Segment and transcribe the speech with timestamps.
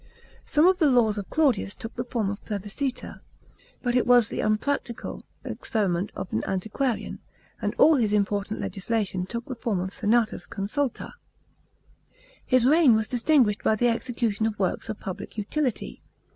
[0.47, 3.19] Some of the laws of Claudius took the form of plebiscites.
[3.83, 7.19] But it was the unpractical experiment i>f an antiquarian,*
[7.61, 11.13] and all his important legislation took the form of senatusconsulta.§ 8.
[12.47, 16.01] His reign was distinguished by the execution of works of public utility.